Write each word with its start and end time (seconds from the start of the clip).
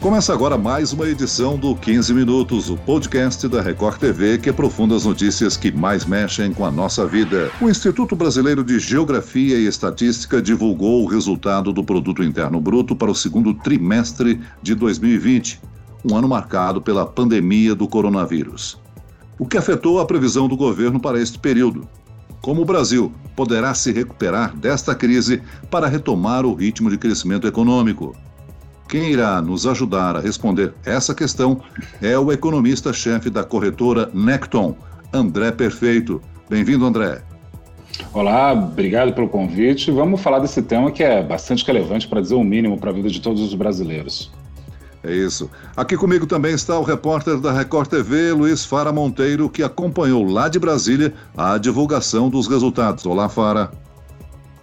Começa 0.00 0.32
agora 0.32 0.56
mais 0.56 0.94
uma 0.94 1.06
edição 1.06 1.58
do 1.58 1.76
15 1.76 2.14
Minutos, 2.14 2.70
o 2.70 2.76
podcast 2.78 3.46
da 3.46 3.60
Record 3.60 3.98
TV 3.98 4.38
que 4.38 4.48
aprofunda 4.48 4.96
as 4.96 5.04
notícias 5.04 5.58
que 5.58 5.70
mais 5.70 6.06
mexem 6.06 6.54
com 6.54 6.64
a 6.64 6.70
nossa 6.70 7.06
vida. 7.06 7.50
O 7.60 7.68
Instituto 7.68 8.16
Brasileiro 8.16 8.64
de 8.64 8.78
Geografia 8.78 9.58
e 9.58 9.66
Estatística 9.66 10.40
divulgou 10.40 11.04
o 11.04 11.06
resultado 11.06 11.70
do 11.70 11.84
Produto 11.84 12.24
Interno 12.24 12.58
Bruto 12.62 12.96
para 12.96 13.10
o 13.10 13.14
segundo 13.14 13.52
trimestre 13.52 14.40
de 14.62 14.74
2020, 14.74 15.60
um 16.10 16.16
ano 16.16 16.26
marcado 16.26 16.80
pela 16.80 17.04
pandemia 17.04 17.74
do 17.74 17.86
coronavírus. 17.86 18.80
O 19.38 19.44
que 19.44 19.58
afetou 19.58 20.00
a 20.00 20.06
previsão 20.06 20.48
do 20.48 20.56
governo 20.56 20.98
para 20.98 21.20
este 21.20 21.38
período. 21.38 21.86
Como 22.40 22.62
o 22.62 22.64
Brasil 22.64 23.12
poderá 23.36 23.74
se 23.74 23.92
recuperar 23.92 24.56
desta 24.56 24.94
crise 24.94 25.42
para 25.70 25.88
retomar 25.88 26.46
o 26.46 26.54
ritmo 26.54 26.88
de 26.88 26.96
crescimento 26.96 27.46
econômico. 27.46 28.16
Quem 28.90 29.12
irá 29.12 29.40
nos 29.40 29.68
ajudar 29.68 30.16
a 30.16 30.20
responder 30.20 30.74
essa 30.84 31.14
questão 31.14 31.60
é 32.02 32.18
o 32.18 32.32
economista-chefe 32.32 33.30
da 33.30 33.44
corretora 33.44 34.10
Necton, 34.12 34.74
André 35.12 35.52
Perfeito. 35.52 36.20
Bem-vindo, 36.48 36.84
André. 36.84 37.22
Olá, 38.12 38.52
obrigado 38.52 39.12
pelo 39.12 39.28
convite. 39.28 39.92
Vamos 39.92 40.20
falar 40.20 40.40
desse 40.40 40.60
tema 40.60 40.90
que 40.90 41.04
é 41.04 41.22
bastante 41.22 41.64
relevante, 41.64 42.08
para 42.08 42.20
dizer 42.20 42.34
o 42.34 42.42
mínimo, 42.42 42.80
para 42.80 42.90
a 42.90 42.92
vida 42.92 43.08
de 43.08 43.20
todos 43.20 43.40
os 43.40 43.54
brasileiros. 43.54 44.32
É 45.04 45.14
isso. 45.14 45.48
Aqui 45.76 45.96
comigo 45.96 46.26
também 46.26 46.52
está 46.52 46.76
o 46.76 46.82
repórter 46.82 47.38
da 47.38 47.52
Record 47.52 47.88
TV, 47.88 48.32
Luiz 48.32 48.64
Fara 48.64 48.90
Monteiro, 48.90 49.48
que 49.48 49.62
acompanhou 49.62 50.24
lá 50.24 50.48
de 50.48 50.58
Brasília 50.58 51.14
a 51.36 51.56
divulgação 51.58 52.28
dos 52.28 52.48
resultados. 52.48 53.06
Olá, 53.06 53.28
Fara. 53.28 53.70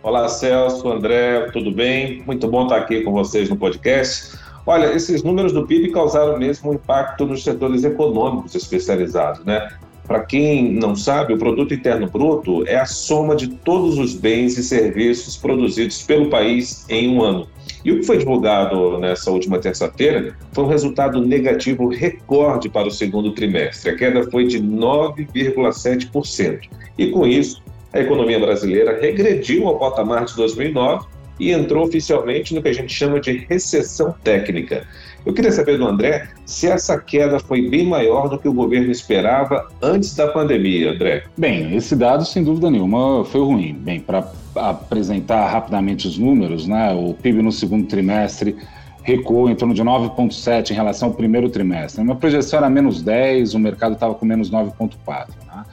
Olá, 0.07 0.29
Celso, 0.29 0.87
André, 0.87 1.49
tudo 1.51 1.69
bem? 1.69 2.23
Muito 2.25 2.47
bom 2.47 2.63
estar 2.63 2.77
aqui 2.77 3.01
com 3.01 3.11
vocês 3.11 3.49
no 3.49 3.57
podcast. 3.57 4.37
Olha, 4.65 4.85
esses 4.95 5.21
números 5.21 5.51
do 5.51 5.67
PIB 5.67 5.91
causaram 5.91 6.39
mesmo 6.39 6.71
um 6.71 6.75
impacto 6.75 7.25
nos 7.25 7.43
setores 7.43 7.83
econômicos 7.83 8.55
especializados, 8.55 9.43
né? 9.43 9.67
Para 10.07 10.21
quem 10.21 10.71
não 10.71 10.95
sabe, 10.95 11.33
o 11.33 11.37
produto 11.37 11.73
interno 11.73 12.09
bruto 12.09 12.65
é 12.65 12.77
a 12.77 12.85
soma 12.85 13.35
de 13.35 13.49
todos 13.49 13.97
os 13.97 14.15
bens 14.15 14.57
e 14.57 14.63
serviços 14.63 15.35
produzidos 15.35 16.01
pelo 16.03 16.29
país 16.29 16.85
em 16.87 17.13
um 17.13 17.21
ano. 17.21 17.45
E 17.83 17.91
o 17.91 17.99
que 17.99 18.05
foi 18.05 18.17
divulgado 18.17 18.97
nessa 18.99 19.29
última 19.29 19.59
terça-feira 19.59 20.37
foi 20.53 20.63
um 20.63 20.67
resultado 20.67 21.19
negativo 21.19 21.89
recorde 21.89 22.69
para 22.69 22.87
o 22.87 22.91
segundo 22.91 23.33
trimestre. 23.33 23.91
A 23.91 23.95
queda 23.97 24.23
foi 24.31 24.47
de 24.47 24.63
9,7%. 24.63 26.61
E 26.97 27.07
com 27.07 27.27
isso, 27.27 27.61
a 27.93 27.99
economia 27.99 28.39
brasileira 28.39 28.99
regrediu 28.99 29.67
ao 29.67 29.79
patamar 29.79 30.25
de 30.25 30.35
2009 30.35 31.05
e 31.39 31.51
entrou 31.51 31.85
oficialmente 31.85 32.53
no 32.53 32.61
que 32.61 32.67
a 32.67 32.73
gente 32.73 32.93
chama 32.93 33.19
de 33.19 33.45
recessão 33.49 34.13
técnica. 34.23 34.85
Eu 35.25 35.33
queria 35.33 35.51
saber 35.51 35.77
do 35.77 35.85
André 35.85 36.29
se 36.45 36.67
essa 36.67 36.97
queda 36.97 37.37
foi 37.39 37.69
bem 37.69 37.85
maior 37.85 38.29
do 38.29 38.39
que 38.39 38.47
o 38.47 38.53
governo 38.53 38.89
esperava 38.91 39.67
antes 39.81 40.15
da 40.15 40.27
pandemia, 40.27 40.91
André. 40.91 41.25
Bem, 41.37 41.75
esse 41.75 41.95
dado, 41.95 42.25
sem 42.25 42.43
dúvida 42.43 42.71
nenhuma, 42.71 43.25
foi 43.25 43.41
ruim. 43.41 43.73
Bem, 43.73 43.99
para 43.99 44.31
apresentar 44.55 45.47
rapidamente 45.47 46.07
os 46.07 46.17
números, 46.17 46.65
né, 46.65 46.93
o 46.93 47.13
PIB 47.13 47.41
no 47.41 47.51
segundo 47.51 47.85
trimestre 47.87 48.55
recuou 49.03 49.49
em 49.49 49.55
torno 49.55 49.73
de 49.73 49.81
9,7 49.81 50.71
em 50.71 50.73
relação 50.73 51.09
ao 51.09 51.13
primeiro 51.13 51.49
trimestre. 51.49 52.01
Uma 52.01 52.15
projeção 52.15 52.59
era 52.59 52.69
menos 52.69 53.01
10, 53.01 53.53
o 53.53 53.59
mercado 53.59 53.93
estava 53.93 54.13
com 54.13 54.25
menos 54.25 54.51
9,4. 54.51 55.27
Né? 55.45 55.65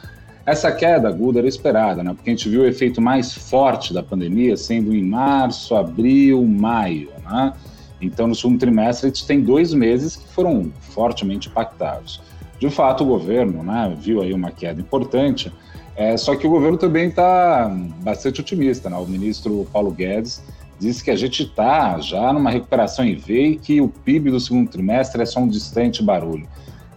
Essa 0.47 0.71
queda 0.71 1.09
aguda 1.09 1.39
era 1.39 1.49
esperada, 1.49 2.03
né? 2.03 2.13
porque 2.13 2.29
a 2.29 2.33
gente 2.33 2.49
viu 2.51 2.63
o 2.63 2.67
efeito 2.67 3.01
mais 3.01 3.33
forte 3.33 3.95
da 3.95 4.03
pandemia 4.03 4.57
sendo 4.57 4.95
em 4.95 5.03
março, 5.03 5.75
abril, 5.75 6.43
maio. 6.45 7.09
Né? 7.25 7.55
Então, 8.01 8.27
no 8.27 8.35
segundo 8.35 8.59
trimestre, 8.59 9.07
a 9.07 9.09
gente 9.09 9.27
tem 9.27 9.41
dois 9.41 9.73
meses 9.73 10.17
que 10.17 10.29
foram 10.29 10.71
fortemente 10.81 11.49
impactados. 11.49 12.21
De 12.59 12.69
fato, 12.69 13.05
o 13.05 13.07
governo 13.07 13.63
né, 13.63 13.97
viu 13.99 14.21
aí 14.21 14.35
uma 14.35 14.51
queda 14.51 14.81
importante, 14.81 15.51
é, 15.97 16.17
só 16.17 16.37
que 16.37 16.47
o 16.47 16.51
governo 16.51 16.77
também 16.77 17.09
está 17.09 17.71
bastante 18.03 18.43
otimista. 18.43 18.91
Né? 18.91 18.97
O 18.97 19.07
ministro 19.07 19.67
Paulo 19.73 19.91
Guedes 19.91 20.43
disse 20.79 21.03
que 21.03 21.11
a 21.11 21.17
gente 21.17 21.45
está 21.45 21.99
já 22.01 22.33
numa 22.33 22.51
recuperação 22.51 23.05
em 23.05 23.15
V 23.15 23.47
e 23.47 23.57
que 23.57 23.81
o 23.81 23.89
PIB 23.89 24.31
do 24.31 24.41
segundo 24.41 24.69
trimestre 24.69 25.23
é 25.23 25.27
só 25.27 25.41
um 25.41 25.49
distante 25.49 26.03
barulho. 26.03 26.47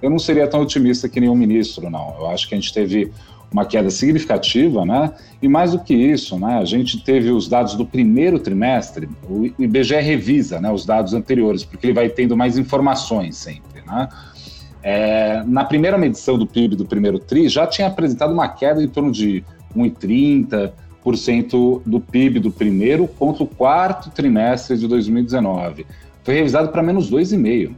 Eu 0.01 0.09
não 0.09 0.19
seria 0.19 0.47
tão 0.47 0.61
otimista 0.61 1.07
que 1.07 1.19
nenhum 1.19 1.35
ministro, 1.35 1.89
não. 1.89 2.15
Eu 2.19 2.29
acho 2.29 2.47
que 2.47 2.53
a 2.53 2.57
gente 2.57 2.73
teve 2.73 3.11
uma 3.51 3.65
queda 3.65 3.89
significativa, 3.89 4.85
né? 4.85 5.11
E 5.41 5.47
mais 5.47 5.71
do 5.71 5.79
que 5.79 5.93
isso, 5.93 6.37
né? 6.37 6.59
A 6.59 6.65
gente 6.65 7.01
teve 7.03 7.31
os 7.31 7.47
dados 7.47 7.75
do 7.75 7.85
primeiro 7.85 8.39
trimestre, 8.39 9.07
o 9.29 9.45
IBGE 9.57 9.95
revisa, 9.95 10.59
né, 10.59 10.69
os 10.71 10.85
dados 10.85 11.13
anteriores, 11.13 11.63
porque 11.63 11.87
ele 11.87 11.93
vai 11.93 12.09
tendo 12.09 12.35
mais 12.35 12.57
informações 12.57 13.37
sempre, 13.37 13.81
né? 13.85 14.09
É, 14.83 15.43
na 15.45 15.63
primeira 15.65 15.97
medição 15.97 16.37
do 16.37 16.45
PIB 16.45 16.75
do 16.75 16.85
primeiro 16.85 17.17
TRI, 17.19 17.49
já 17.49 17.67
tinha 17.67 17.87
apresentado 17.87 18.31
uma 18.31 18.47
queda 18.47 18.81
em 18.81 18.87
torno 18.87 19.11
de 19.11 19.43
1,30% 19.75 21.81
do 21.85 21.99
PIB 21.99 22.39
do 22.39 22.51
primeiro 22.51 23.07
contra 23.07 23.43
o 23.43 23.47
quarto 23.47 24.09
trimestre 24.11 24.77
de 24.77 24.87
2019. 24.87 25.85
Foi 26.23 26.35
revisado 26.35 26.69
para 26.69 26.83
menos 26.83 27.11
2,5%. 27.11 27.75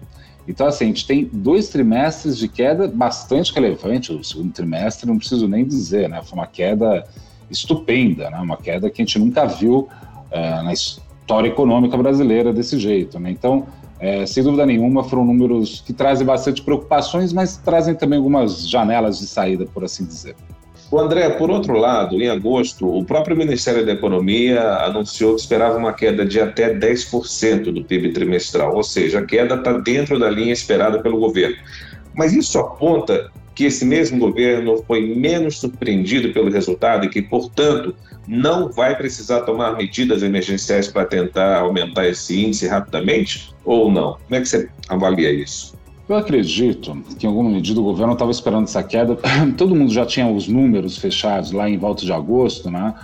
Então, 0.50 0.66
assim, 0.66 0.86
a 0.86 0.88
gente 0.88 1.06
tem 1.06 1.30
dois 1.32 1.70
trimestres 1.70 2.36
de 2.36 2.48
queda 2.48 2.88
bastante 2.88 3.54
relevante. 3.54 4.12
O 4.12 4.24
segundo 4.24 4.52
trimestre, 4.52 5.08
não 5.08 5.20
preciso 5.20 5.48
nem 5.48 5.64
dizer, 5.64 6.10
né? 6.10 6.24
Foi 6.24 6.40
uma 6.40 6.48
queda 6.48 7.06
estupenda, 7.52 8.32
né? 8.32 8.40
Uma 8.40 8.58
queda 8.58 8.90
que 8.90 9.00
a 9.00 9.06
gente 9.06 9.20
nunca 9.20 9.46
viu 9.46 9.88
é, 10.32 10.64
na 10.64 10.74
história 10.74 11.50
econômica 11.50 11.96
brasileira 11.96 12.52
desse 12.52 12.80
jeito, 12.80 13.20
né? 13.20 13.30
Então, 13.30 13.68
é, 14.00 14.26
sem 14.26 14.44
dúvida 14.44 14.66
nenhuma, 14.66 15.04
foram 15.04 15.24
números 15.24 15.84
que 15.86 15.94
trazem 15.94 16.26
bastante 16.26 16.64
preocupações, 16.64 17.32
mas 17.32 17.58
trazem 17.58 17.94
também 17.94 18.18
algumas 18.18 18.68
janelas 18.68 19.20
de 19.20 19.28
saída, 19.28 19.68
por 19.68 19.84
assim 19.84 20.04
dizer. 20.04 20.36
O 20.92 21.00
André, 21.00 21.30
por 21.30 21.52
outro 21.52 21.78
lado, 21.78 22.20
em 22.20 22.30
agosto, 22.30 22.88
o 22.88 23.06
próprio 23.06 23.38
Ministério 23.38 23.86
da 23.86 23.92
Economia 23.92 24.62
anunciou 24.78 25.36
que 25.36 25.42
esperava 25.42 25.78
uma 25.78 25.94
queda 25.94 26.26
de 26.26 26.40
até 26.40 26.74
10% 26.74 27.72
do 27.72 27.84
PIB 27.84 28.12
trimestral, 28.12 28.76
ou 28.76 28.82
seja, 28.84 29.20
a 29.20 29.26
queda 29.26 29.54
está 29.54 29.74
dentro 29.74 30.18
da 30.18 30.32
linha 30.32 30.52
esperada 30.52 31.00
pelo 31.00 31.20
governo. 31.20 31.58
Mas 32.16 32.34
isso 32.34 32.58
aponta 32.58 33.30
que 33.54 33.66
esse 33.66 33.86
mesmo 33.86 34.18
governo 34.18 34.84
foi 34.88 35.14
menos 35.16 35.60
surpreendido 35.60 36.34
pelo 36.34 36.50
resultado 36.50 37.06
e 37.06 37.10
que, 37.10 37.22
portanto, 37.22 37.96
não 38.28 38.72
vai 38.72 38.96
precisar 38.96 39.42
tomar 39.42 39.78
medidas 39.78 40.24
emergenciais 40.24 40.88
para 40.88 41.06
tentar 41.06 41.60
aumentar 41.60 42.08
esse 42.08 42.44
índice 42.44 42.68
rapidamente? 42.68 43.54
Ou 43.64 43.92
não? 43.92 44.14
Como 44.14 44.36
é 44.36 44.42
que 44.42 44.48
você 44.48 44.70
avalia 44.88 45.32
isso? 45.32 45.79
Eu 46.10 46.18
acredito 46.18 46.98
que, 47.20 47.28
em 47.28 47.30
alguma 47.30 47.52
medida, 47.52 47.80
o 47.80 47.84
governo 47.84 48.14
estava 48.14 48.32
esperando 48.32 48.64
essa 48.64 48.82
queda. 48.82 49.16
Todo 49.56 49.76
mundo 49.76 49.94
já 49.94 50.08
tinha 50.08 50.28
os 50.28 50.48
números 50.48 50.98
fechados 50.98 51.52
lá 51.52 51.70
em 51.70 51.78
volta 51.78 52.04
de 52.04 52.12
agosto, 52.12 52.72
né? 52.72 52.96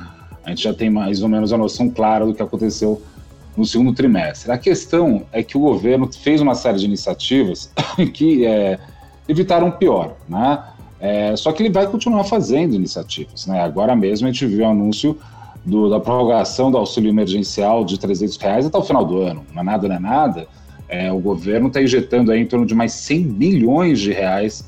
A 0.43 0.49
gente 0.49 0.63
já 0.63 0.73
tem 0.73 0.89
mais 0.89 1.21
ou 1.21 1.29
menos 1.29 1.53
a 1.53 1.57
noção 1.57 1.87
clara 1.87 2.25
do 2.25 2.33
que 2.33 2.41
aconteceu 2.41 2.99
no 3.55 3.63
segundo 3.63 3.93
trimestre. 3.93 4.51
A 4.51 4.57
questão 4.57 5.21
é 5.31 5.43
que 5.43 5.55
o 5.55 5.59
governo 5.59 6.09
fez 6.11 6.41
uma 6.41 6.55
série 6.55 6.79
de 6.79 6.85
iniciativas 6.85 7.71
que 8.11 8.43
é, 8.43 8.79
evitaram 9.29 9.69
pior, 9.69 10.15
né? 10.27 10.63
É, 10.99 11.35
só 11.35 11.51
que 11.51 11.61
ele 11.61 11.69
vai 11.69 11.85
continuar 11.85 12.23
fazendo 12.23 12.73
iniciativas, 12.73 13.45
né? 13.45 13.61
Agora 13.61 13.95
mesmo 13.95 14.27
a 14.27 14.31
gente 14.31 14.47
viu 14.47 14.65
o 14.65 14.69
anúncio 14.69 15.15
do, 15.63 15.91
da 15.91 15.99
prorrogação 15.99 16.71
do 16.71 16.77
auxílio 16.79 17.09
emergencial 17.11 17.85
de 17.85 17.99
300 17.99 18.35
reais 18.37 18.65
até 18.65 18.75
o 18.79 18.83
final 18.83 19.05
do 19.05 19.21
ano. 19.21 19.45
Não 19.53 19.61
é 19.61 19.63
nada, 19.63 19.87
não 19.87 19.95
é 19.95 19.99
nada 19.99 20.47
é, 20.95 21.11
o 21.11 21.19
governo 21.19 21.67
está 21.67 21.81
injetando 21.81 22.31
aí 22.31 22.39
em 22.39 22.45
torno 22.45 22.65
de 22.65 22.73
mais 22.73 22.93
100 22.93 23.23
bilhões 23.33 23.99
de 23.99 24.13
reais 24.13 24.65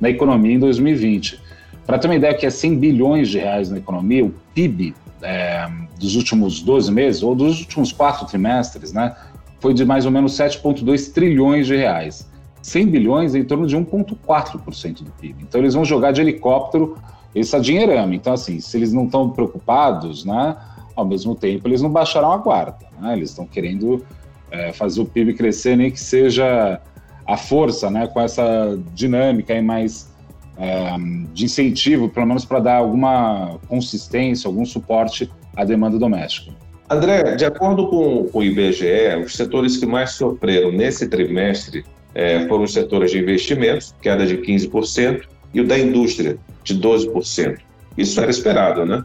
na 0.00 0.10
economia 0.10 0.54
em 0.54 0.58
2020. 0.58 1.40
Para 1.86 1.98
ter 1.98 2.08
uma 2.08 2.16
ideia 2.16 2.34
que 2.34 2.44
é 2.44 2.50
100 2.50 2.78
bilhões 2.78 3.28
de 3.28 3.38
reais 3.38 3.70
na 3.70 3.78
economia, 3.78 4.24
o 4.24 4.34
PIB 4.54 4.94
é, 5.22 5.68
dos 5.98 6.16
últimos 6.16 6.60
12 6.60 6.90
meses, 6.90 7.22
ou 7.22 7.34
dos 7.34 7.60
últimos 7.60 7.92
quatro 7.92 8.26
trimestres, 8.26 8.92
né, 8.92 9.14
foi 9.60 9.72
de 9.72 9.84
mais 9.84 10.06
ou 10.06 10.10
menos 10.10 10.32
7,2 10.32 11.12
trilhões 11.12 11.66
de 11.66 11.76
reais. 11.76 12.28
100 12.62 12.86
bilhões 12.86 13.34
é 13.34 13.38
em 13.38 13.44
torno 13.44 13.66
de 13.66 13.76
1,4% 13.76 15.02
do 15.02 15.10
PIB. 15.12 15.42
Então, 15.42 15.60
eles 15.60 15.74
vão 15.74 15.84
jogar 15.84 16.12
de 16.12 16.20
helicóptero 16.20 16.96
esse 17.34 17.58
dinheirama. 17.60 18.14
Então, 18.14 18.32
assim, 18.32 18.60
se 18.60 18.76
eles 18.76 18.92
não 18.92 19.04
estão 19.04 19.30
preocupados, 19.30 20.24
né, 20.24 20.56
ao 20.96 21.04
mesmo 21.04 21.34
tempo, 21.34 21.68
eles 21.68 21.80
não 21.80 21.90
baixarão 21.90 22.32
a 22.32 22.36
guarda. 22.38 22.86
Né, 23.00 23.14
eles 23.16 23.30
estão 23.30 23.46
querendo 23.46 24.04
é, 24.50 24.72
fazer 24.72 25.00
o 25.00 25.06
PIB 25.06 25.34
crescer, 25.34 25.76
nem 25.76 25.90
que 25.90 26.00
seja 26.00 26.80
a 27.26 27.36
força, 27.36 27.90
né, 27.90 28.06
com 28.06 28.20
essa 28.20 28.78
dinâmica 28.94 29.52
aí 29.52 29.62
mais 29.62 30.10
é, 30.58 30.96
de 31.32 31.44
incentivo, 31.44 32.08
pelo 32.08 32.26
menos 32.26 32.44
para 32.44 32.58
dar 32.60 32.76
alguma 32.76 33.58
consistência, 33.68 34.48
algum 34.48 34.64
suporte 34.64 35.30
à 35.56 35.64
demanda 35.64 35.98
doméstica. 35.98 36.52
André, 36.90 37.36
de 37.36 37.44
acordo 37.44 37.88
com, 37.88 38.24
com 38.24 38.38
o 38.40 38.42
IBGE, 38.42 39.16
os 39.24 39.36
setores 39.36 39.76
que 39.76 39.86
mais 39.86 40.10
sofreram 40.10 40.72
nesse 40.72 41.08
trimestre 41.08 41.84
é, 42.14 42.46
foram 42.48 42.64
os 42.64 42.72
setores 42.72 43.12
de 43.12 43.18
investimentos, 43.18 43.94
queda 44.02 44.26
de 44.26 44.38
15%, 44.38 45.22
e 45.54 45.60
o 45.60 45.66
da 45.66 45.78
indústria, 45.78 46.36
de 46.64 46.78
12%. 46.78 47.58
Isso 47.96 48.20
era 48.20 48.30
esperado, 48.30 48.84
né? 48.84 49.04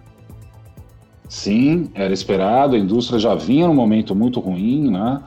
Sim, 1.27 1.89
era 1.93 2.13
esperado. 2.13 2.75
A 2.75 2.79
indústria 2.79 3.19
já 3.19 3.35
vinha 3.35 3.67
num 3.67 3.73
momento 3.73 4.15
muito 4.15 4.39
ruim, 4.39 4.91
né? 4.91 5.21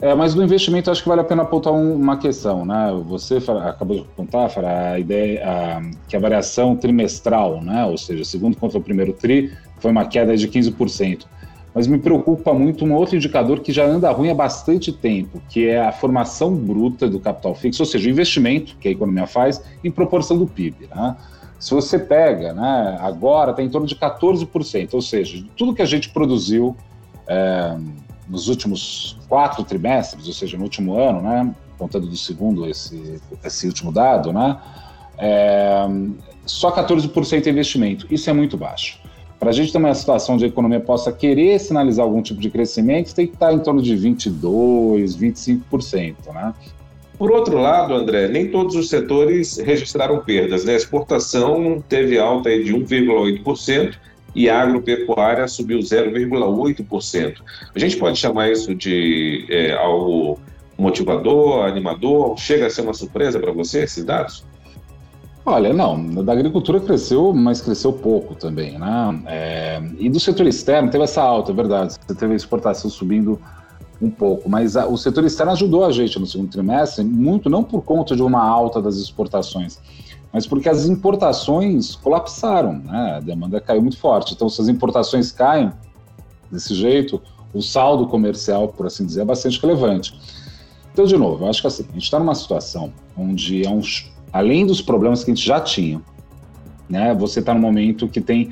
É, 0.00 0.14
mas 0.14 0.34
do 0.34 0.42
investimento 0.42 0.90
acho 0.90 1.02
que 1.02 1.08
vale 1.08 1.20
a 1.20 1.24
pena 1.24 1.42
apontar 1.42 1.72
um, 1.72 1.94
uma 1.94 2.18
questão, 2.18 2.64
né? 2.66 2.92
Você 3.06 3.38
acabou 3.66 3.96
de 3.96 4.02
apontar, 4.02 4.50
Fara, 4.50 4.92
a 4.92 4.98
ideia 4.98 5.42
a, 5.48 5.82
que 6.08 6.16
a 6.16 6.20
variação 6.20 6.76
trimestral, 6.76 7.62
né? 7.62 7.84
Ou 7.86 7.96
seja, 7.96 8.24
segundo 8.24 8.56
contra 8.56 8.78
o 8.78 8.82
primeiro 8.82 9.12
tri, 9.12 9.52
foi 9.78 9.90
uma 9.90 10.04
queda 10.04 10.36
de 10.36 10.48
15%. 10.48 11.26
Mas 11.74 11.86
me 11.86 11.98
preocupa 11.98 12.52
muito 12.52 12.84
um 12.84 12.92
outro 12.92 13.16
indicador 13.16 13.60
que 13.60 13.72
já 13.72 13.84
anda 13.84 14.10
ruim 14.10 14.30
há 14.30 14.34
bastante 14.34 14.92
tempo, 14.92 15.42
que 15.48 15.68
é 15.68 15.80
a 15.80 15.90
formação 15.90 16.54
bruta 16.54 17.08
do 17.08 17.18
capital 17.18 17.54
fixo, 17.54 17.82
ou 17.82 17.86
seja, 17.86 18.06
o 18.08 18.12
investimento 18.12 18.76
que 18.78 18.88
a 18.88 18.90
economia 18.90 19.26
faz 19.26 19.62
em 19.82 19.90
proporção 19.90 20.38
do 20.38 20.46
PIB. 20.46 20.88
Né? 20.94 21.16
Se 21.58 21.72
você 21.72 21.98
pega, 21.98 22.52
né, 22.52 22.98
agora 23.00 23.52
está 23.52 23.62
em 23.62 23.68
torno 23.68 23.86
de 23.86 23.96
14%, 23.96 24.94
ou 24.94 25.02
seja, 25.02 25.44
tudo 25.56 25.74
que 25.74 25.82
a 25.82 25.86
gente 25.86 26.10
produziu 26.10 26.76
é, 27.26 27.76
nos 28.28 28.48
últimos 28.48 29.18
quatro 29.28 29.64
trimestres, 29.64 30.26
ou 30.26 30.32
seja, 30.32 30.56
no 30.56 30.64
último 30.64 30.98
ano, 30.98 31.22
né, 31.22 31.54
contando 31.78 32.06
do 32.06 32.16
segundo 32.16 32.68
esse, 32.68 33.20
esse 33.42 33.66
último 33.66 33.90
dado, 33.90 34.32
né, 34.32 34.58
é, 35.18 35.86
só 36.44 36.70
14% 36.70 37.46
é 37.46 37.50
investimento. 37.50 38.06
Isso 38.10 38.28
é 38.28 38.32
muito 38.32 38.56
baixo. 38.56 38.98
Para 39.38 39.50
a 39.50 39.52
gente 39.52 39.72
ter 39.72 39.78
uma 39.78 39.94
situação 39.94 40.36
de 40.36 40.46
economia 40.46 40.80
possa 40.80 41.12
querer 41.12 41.58
sinalizar 41.58 42.04
algum 42.04 42.22
tipo 42.22 42.40
de 42.40 42.48
crescimento, 42.50 43.14
tem 43.14 43.26
que 43.26 43.34
estar 43.34 43.52
em 43.52 43.58
torno 43.58 43.82
de 43.82 43.94
22%, 43.94 44.40
25%. 45.18 46.32
Né? 46.32 46.54
Por 47.18 47.30
outro 47.30 47.58
lado, 47.58 47.94
André, 47.94 48.28
nem 48.28 48.50
todos 48.50 48.74
os 48.74 48.88
setores 48.88 49.58
registraram 49.58 50.20
perdas. 50.20 50.64
Né? 50.64 50.72
A 50.72 50.76
exportação 50.76 51.82
teve 51.88 52.18
alta 52.18 52.50
de 52.50 52.74
1,8% 52.74 53.94
e 54.34 54.50
a 54.50 54.60
agropecuária 54.60 55.46
subiu 55.46 55.78
0,8%. 55.78 57.36
A 57.74 57.78
gente 57.78 57.96
pode 57.96 58.18
chamar 58.18 58.50
isso 58.50 58.74
de 58.74 59.46
é, 59.48 59.72
algo 59.74 60.40
motivador, 60.76 61.66
animador? 61.66 62.36
Chega 62.36 62.66
a 62.66 62.70
ser 62.70 62.82
uma 62.82 62.94
surpresa 62.94 63.38
para 63.38 63.52
você 63.52 63.84
esses 63.84 64.04
dados? 64.04 64.44
Olha, 65.46 65.74
não, 65.74 66.24
da 66.24 66.32
agricultura 66.32 66.80
cresceu, 66.80 67.32
mas 67.34 67.60
cresceu 67.60 67.92
pouco 67.92 68.34
também, 68.34 68.78
né? 68.78 69.22
É, 69.26 69.82
e 69.98 70.08
do 70.08 70.18
setor 70.18 70.46
externo 70.46 70.90
teve 70.90 71.04
essa 71.04 71.22
alta, 71.22 71.52
é 71.52 71.54
verdade. 71.54 71.92
Você 71.92 72.14
teve 72.14 72.32
a 72.32 72.36
exportação 72.36 72.90
subindo 72.90 73.38
um 74.04 74.10
pouco, 74.10 74.48
mas 74.48 74.76
a, 74.76 74.86
o 74.86 74.96
setor 74.96 75.24
externo 75.24 75.52
ajudou 75.52 75.84
a 75.84 75.90
gente 75.90 76.18
no 76.18 76.26
segundo 76.26 76.50
trimestre, 76.50 77.04
muito 77.04 77.48
não 77.48 77.62
por 77.62 77.82
conta 77.82 78.14
de 78.14 78.22
uma 78.22 78.42
alta 78.42 78.80
das 78.80 78.96
exportações, 78.96 79.78
mas 80.32 80.46
porque 80.46 80.68
as 80.68 80.86
importações 80.86 81.94
colapsaram, 81.94 82.78
né? 82.78 83.14
A 83.16 83.20
demanda 83.20 83.60
caiu 83.60 83.80
muito 83.80 83.96
forte. 83.96 84.34
Então, 84.34 84.48
se 84.48 84.60
as 84.60 84.68
importações 84.68 85.30
caem 85.30 85.72
desse 86.50 86.74
jeito, 86.74 87.22
o 87.52 87.62
saldo 87.62 88.06
comercial, 88.08 88.68
por 88.68 88.86
assim 88.86 89.06
dizer, 89.06 89.22
é 89.22 89.24
bastante 89.24 89.60
relevante. 89.60 90.18
Então, 90.92 91.04
de 91.04 91.16
novo, 91.16 91.44
eu 91.44 91.50
acho 91.50 91.60
que 91.60 91.66
assim, 91.66 91.84
a 91.88 91.92
gente 91.92 92.04
está 92.04 92.18
numa 92.18 92.34
situação 92.34 92.92
onde, 93.16 93.64
é 93.64 93.70
um, 93.70 93.80
além 94.32 94.66
dos 94.66 94.82
problemas 94.82 95.22
que 95.22 95.30
a 95.30 95.34
gente 95.34 95.46
já 95.46 95.60
tinha, 95.60 96.02
né? 96.88 97.14
Você 97.14 97.40
está 97.40 97.54
num 97.54 97.60
momento 97.60 98.08
que 98.08 98.20
tem 98.20 98.50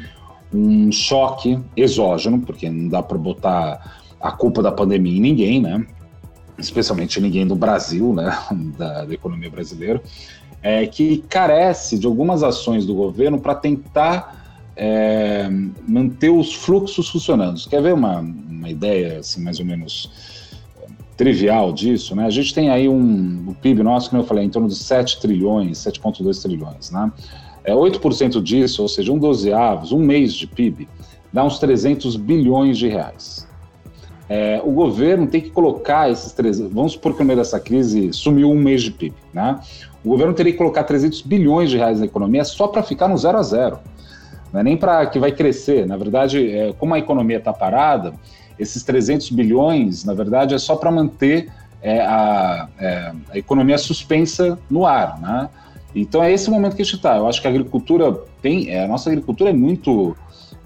um 0.54 0.93
choque 0.93 1.58
exógeno, 1.76 2.40
porque 2.40 2.69
não 2.69 2.88
dá 2.88 3.02
para 3.02 3.19
botar 3.19 4.01
a 4.22 4.30
culpa 4.30 4.62
da 4.62 4.70
pandemia 4.70 5.16
em 5.16 5.20
ninguém, 5.20 5.60
né? 5.60 5.84
Especialmente 6.56 7.20
ninguém 7.20 7.46
do 7.46 7.56
Brasil, 7.56 8.14
né? 8.14 8.38
Da, 8.78 9.04
da 9.04 9.12
economia 9.12 9.50
brasileira, 9.50 10.00
é, 10.62 10.86
que 10.86 11.19
carece 11.28 11.98
de 11.98 12.06
algumas 12.06 12.42
ações 12.42 12.86
do 12.86 12.94
governo 12.94 13.40
para 13.40 13.54
tentar 13.54 14.62
é, 14.76 15.48
manter 15.86 16.30
os 16.30 16.54
fluxos 16.54 17.08
funcionando. 17.08 17.60
Quer 17.69 17.82
ver 17.82 17.94
uma, 17.94 18.20
uma 18.20 18.70
ideia, 18.70 19.19
assim, 19.19 19.42
mais 19.42 19.58
ou 19.58 19.66
menos 19.66 20.52
é, 20.80 20.86
trivial 21.16 21.72
disso, 21.72 22.14
né? 22.14 22.25
A 22.25 22.30
gente 22.30 22.54
tem 22.54 22.70
aí 22.70 22.88
um 22.88 23.44
o 23.48 23.54
PIB 23.54 23.82
nosso, 23.82 24.08
como 24.10 24.22
eu 24.22 24.26
falei, 24.26 24.44
em 24.44 24.50
torno 24.50 24.68
de 24.68 24.76
7 24.76 25.20
trilhões, 25.20 25.78
7,2 25.78 26.40
trilhões, 26.40 26.90
né? 26.92 27.10
É 27.64 27.72
8% 27.72 28.40
disso, 28.42 28.82
ou 28.82 28.88
seja, 28.88 29.12
um 29.12 29.18
dozeavos, 29.18 29.92
um 29.92 29.98
mês 29.98 30.34
de 30.34 30.46
PIB, 30.46 30.88
dá 31.32 31.44
uns 31.44 31.58
300 31.58 32.16
bilhões 32.16 32.76
de 32.78 32.88
reais. 32.88 33.46
É, 34.28 34.60
o 34.64 34.70
governo 34.70 35.26
tem 35.26 35.40
que 35.40 35.50
colocar 35.50 36.10
esses 36.10 36.32
três. 36.32 36.58
Vamos 36.58 36.92
supor 36.92 37.12
que 37.14 37.20
no 37.20 37.26
meio 37.26 37.38
dessa 37.38 37.60
crise 37.60 38.12
sumiu 38.12 38.50
um 38.50 38.58
mês 38.58 38.82
de 38.82 38.90
PIB, 38.90 39.14
né? 39.32 39.60
O 40.04 40.08
governo 40.08 40.32
teria 40.34 40.52
que 40.52 40.58
colocar 40.58 40.84
300 40.84 41.22
bilhões 41.22 41.70
de 41.70 41.76
reais 41.76 42.00
na 42.00 42.06
economia 42.06 42.44
só 42.44 42.66
para 42.66 42.82
ficar 42.82 43.08
no 43.08 43.16
zero 43.16 43.38
a 43.38 43.42
zero. 43.42 43.78
Não 44.52 44.60
é 44.60 44.62
nem 44.62 44.76
para 44.76 45.06
que 45.06 45.19
vai 45.19 45.32
crescer. 45.32 45.86
Na 45.86 45.96
verdade, 45.96 46.50
é, 46.50 46.72
como 46.72 46.94
a 46.94 46.98
economia 46.98 47.38
está 47.38 47.52
parada, 47.52 48.14
esses 48.58 48.82
300 48.82 49.30
bilhões, 49.30 50.04
na 50.04 50.14
verdade, 50.14 50.54
é 50.54 50.58
só 50.58 50.76
para 50.76 50.90
manter 50.90 51.50
é, 51.80 52.00
a, 52.00 52.68
é, 52.78 53.12
a, 53.32 53.38
economia 53.38 53.78
suspensa 53.78 54.58
no 54.70 54.86
ar, 54.86 55.20
né? 55.20 55.48
Então 55.94 56.22
é 56.22 56.32
esse 56.32 56.50
momento 56.50 56.76
que 56.76 56.82
a 56.82 56.84
gente 56.84 56.96
está. 56.96 57.16
Eu 57.16 57.26
acho 57.26 57.40
que 57.40 57.46
a 57.46 57.50
agricultura 57.50 58.12
tem, 58.40 58.70
é, 58.70 58.84
a 58.84 58.88
nossa 58.88 59.10
agricultura 59.10 59.50
é 59.50 59.52
muito 59.52 60.16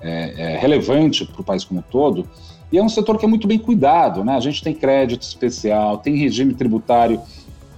é, 0.01 0.55
é, 0.55 0.59
relevante 0.59 1.25
para 1.25 1.41
o 1.41 1.45
país 1.45 1.65
como 1.65 1.81
um 1.81 1.83
todo 1.83 2.29
e 2.73 2.79
é 2.79 2.83
um 2.83 2.89
setor 2.89 3.19
que 3.19 3.25
é 3.25 3.29
muito 3.29 3.47
bem 3.47 3.59
cuidado, 3.59 4.25
né? 4.25 4.35
A 4.35 4.41
gente 4.41 4.63
tem 4.63 4.75
crédito 4.75 5.23
especial, 5.23 5.99
tem 5.99 6.17
regime 6.17 6.55
tributário 6.55 7.21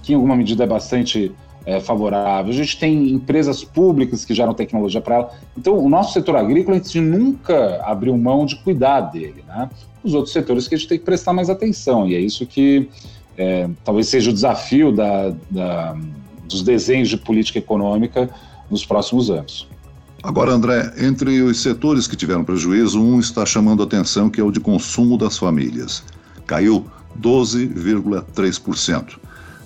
que 0.01 0.13
em 0.13 0.15
alguma 0.15 0.35
medida 0.35 0.63
é 0.63 0.67
bastante 0.67 1.31
é, 1.65 1.79
favorável. 1.79 2.51
A 2.51 2.55
gente 2.55 2.79
tem 2.79 3.11
empresas 3.11 3.63
públicas 3.63 4.25
que 4.25 4.33
geram 4.33 4.53
tecnologia 4.53 4.99
para 4.99 5.15
ela. 5.15 5.31
Então, 5.57 5.77
o 5.77 5.87
nosso 5.87 6.13
setor 6.13 6.35
agrícola, 6.35 6.77
a 6.77 6.79
gente 6.79 6.99
nunca 6.99 7.81
abriu 7.83 8.17
mão 8.17 8.45
de 8.45 8.55
cuidar 8.57 9.01
dele, 9.01 9.43
né? 9.47 9.69
Os 10.03 10.13
outros 10.13 10.33
setores 10.33 10.67
que 10.67 10.75
a 10.75 10.77
gente 10.77 10.87
tem 10.87 10.97
que 10.97 11.05
prestar 11.05 11.33
mais 11.33 11.49
atenção, 11.49 12.07
e 12.07 12.15
é 12.15 12.19
isso 12.19 12.45
que 12.45 12.89
é, 13.37 13.69
talvez 13.83 14.07
seja 14.07 14.31
o 14.31 14.33
desafio 14.33 14.91
da, 14.91 15.33
da, 15.51 15.97
dos 16.47 16.63
desenhos 16.63 17.09
de 17.09 17.17
política 17.17 17.59
econômica 17.59 18.29
nos 18.69 18.85
próximos 18.85 19.29
anos. 19.29 19.67
Agora, 20.21 20.51
André, 20.51 20.93
entre 20.97 21.41
os 21.41 21.61
setores 21.61 22.05
que 22.05 22.15
tiveram 22.15 22.43
prejuízo, 22.43 23.01
um 23.01 23.19
está 23.19 23.45
chamando 23.45 23.81
a 23.81 23.85
atenção, 23.85 24.29
que 24.29 24.41
é 24.41 24.43
o 24.43 24.51
de 24.51 24.59
consumo 24.59 25.17
das 25.17 25.37
famílias. 25.37 26.03
Caiu 26.45 26.85
12,3%. 27.21 29.17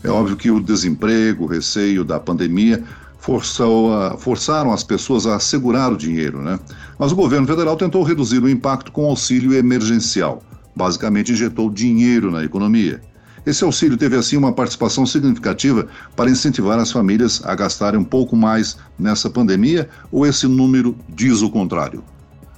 É 0.03 0.09
óbvio 0.09 0.35
que 0.35 0.51
o 0.51 0.59
desemprego, 0.59 1.45
o 1.45 1.47
receio 1.47 2.03
da 2.03 2.19
pandemia 2.19 2.83
forçou 3.17 3.93
a, 3.93 4.17
forçaram 4.17 4.71
as 4.71 4.83
pessoas 4.83 5.25
a 5.25 5.37
assegurar 5.37 5.91
o 5.91 5.97
dinheiro, 5.97 6.41
né? 6.41 6.59
Mas 6.99 7.11
o 7.11 7.15
governo 7.15 7.47
federal 7.47 7.75
tentou 7.75 8.03
reduzir 8.03 8.43
o 8.43 8.49
impacto 8.49 8.91
com 8.91 9.05
auxílio 9.05 9.53
emergencial. 9.53 10.43
Basicamente, 10.75 11.31
injetou 11.31 11.69
dinheiro 11.69 12.29
na 12.29 12.43
economia. 12.43 13.01
Esse 13.45 13.63
auxílio 13.63 13.97
teve 13.97 14.15
assim 14.15 14.37
uma 14.37 14.53
participação 14.53 15.05
significativa 15.05 15.87
para 16.15 16.29
incentivar 16.29 16.79
as 16.79 16.91
famílias 16.91 17.43
a 17.45 17.53
gastarem 17.55 17.99
um 17.99 18.03
pouco 18.03 18.35
mais 18.35 18.77
nessa 18.97 19.29
pandemia, 19.29 19.89
ou 20.11 20.25
esse 20.25 20.47
número 20.47 20.95
diz 21.09 21.41
o 21.41 21.49
contrário? 21.49 22.03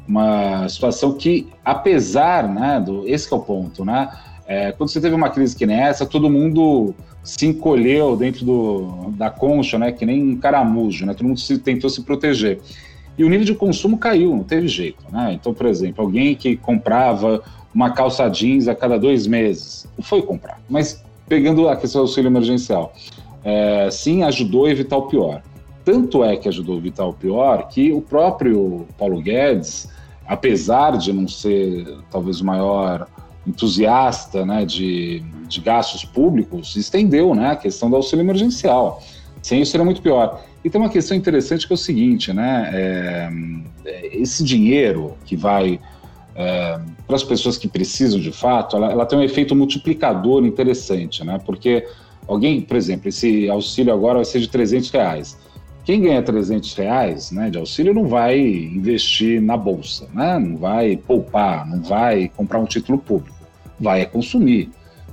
Uma 0.08 0.70
situação 0.70 1.14
que, 1.14 1.48
apesar, 1.64 2.48
né, 2.48 2.80
do, 2.80 3.08
esse 3.08 3.34
é 3.34 3.36
o 3.36 3.40
ponto, 3.40 3.84
né? 3.84 4.10
É, 4.48 4.72
quando 4.72 4.90
você 4.90 5.02
teve 5.02 5.16
uma 5.16 5.30
crise 5.30 5.56
que 5.56 5.66
nem 5.66 5.78
essa, 5.78 6.06
todo 6.06 6.30
mundo 6.30 6.94
se 7.24 7.48
encolheu 7.48 8.16
dentro 8.16 8.46
do, 8.46 9.12
da 9.18 9.32
concha, 9.32 9.80
né, 9.80 9.92
que 9.92 10.06
nem 10.06 10.22
um 10.22 10.38
caramujo, 10.38 11.04
né? 11.08 11.16
Todo 11.16 11.26
mundo 11.26 11.40
se, 11.40 11.58
tentou 11.58 11.90
se 11.90 12.04
proteger. 12.04 12.62
E 13.18 13.24
o 13.24 13.30
nível 13.30 13.46
de 13.46 13.56
consumo 13.56 13.98
caiu, 13.98 14.36
não 14.36 14.44
teve 14.44 14.68
jeito, 14.68 15.04
né? 15.12 15.34
Então, 15.34 15.54
por 15.54 15.66
exemplo, 15.66 16.04
alguém 16.04 16.36
que 16.36 16.56
comprava 16.56 17.42
uma 17.76 17.92
calça 17.92 18.28
jeans 18.30 18.70
a 18.70 18.74
cada 18.74 18.98
dois 18.98 19.28
meses. 19.28 19.86
Foi 20.02 20.22
comprar. 20.22 20.62
Mas 20.70 21.04
pegando 21.28 21.68
a 21.68 21.76
questão 21.76 22.02
do 22.02 22.08
auxílio 22.08 22.30
emergencial, 22.30 22.94
é, 23.44 23.90
sim, 23.92 24.24
ajudou 24.24 24.66
a 24.66 24.72
evitar 24.72 24.96
o 24.96 25.04
pior. 25.04 25.44
Tanto 25.84 26.24
é 26.24 26.38
que 26.38 26.48
ajudou 26.48 26.76
a 26.76 26.78
evitar 26.78 27.06
o 27.06 27.14
pior 27.14 27.68
que 27.68 27.92
o 27.92 28.02
próprio 28.02 28.88
Paulo 28.98 29.22
Guedes, 29.22 29.90
apesar 30.26 30.98
de 30.98 31.12
não 31.12 31.28
ser 31.28 31.86
talvez 32.10 32.40
o 32.40 32.46
maior 32.46 33.08
entusiasta 33.46 34.46
né, 34.46 34.66
de, 34.66 35.22
de 35.48 35.60
gastos 35.60 36.04
públicos, 36.04 36.76
estendeu 36.76 37.36
né, 37.36 37.52
a 37.52 37.56
questão 37.56 37.90
do 37.90 37.98
auxílio 37.98 38.24
emergencial. 38.24 39.04
Sem 39.44 39.62
isso 39.62 39.72
seria 39.72 39.86
muito 39.86 40.02
pior. 40.02 40.42
E 40.64 40.70
tem 40.70 40.82
uma 40.82 40.90
questão 40.90 41.16
interessante 41.16 41.68
que 41.68 41.74
é 41.74 41.76
o 41.76 41.78
seguinte, 41.78 42.34
né? 42.34 42.72
É, 42.74 43.30
esse 44.12 44.44
dinheiro 44.44 45.16
que 45.24 45.36
vai 45.36 45.80
é, 46.36 46.80
para 47.08 47.16
as 47.16 47.24
pessoas 47.24 47.58
que 47.58 47.68
precisam 47.68 48.20
de 48.20 48.32
fato, 48.32 48.76
ela, 48.76 48.92
ela, 48.92 49.06
tem 49.06 49.18
um 49.18 49.24
efeito 49.24 49.56
multiplicador 49.56 50.46
interessante, 50.46 51.24
né? 51.24 51.40
Porque 51.46 51.88
alguém, 52.28 52.62
por 52.62 52.76
exemplo, 52.76 53.08
esse 53.08 53.50
auxílio 53.50 53.94
agora 53.94 54.16
vai 54.16 54.26
ser 54.26 54.40
de 54.40 54.50
300 54.50 54.90
reais. 54.92 55.38
Quem 55.86 56.02
ganha 56.02 56.22
300 56.22 56.74
reais 56.74 57.32
né, 57.32 57.50
de 57.52 57.60
auxílio 57.60 57.94
não 57.94 58.08
vai 58.08 58.40
investir 58.40 59.40
na 59.40 59.56
bolsa, 59.56 60.08
né? 60.12 60.40
não 60.40 60.58
vai 60.58 60.98
poupar, 60.98 61.66
não 61.68 61.84
vai 61.84 62.28
comprar 62.36 62.60
um 62.60 62.66
título 62.66 62.98
público, 62.98 63.38
vai 63.80 64.04
consumir. 64.08 64.72